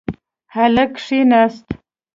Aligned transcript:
هلک 0.55 0.89
کښېناست. 0.97 1.67